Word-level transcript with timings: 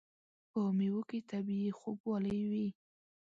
په 0.51 0.59
مېوو 0.77 1.01
کې 1.09 1.19
طبیعي 1.31 1.71
خوږوالی 1.79 2.39
وي. 2.51 2.67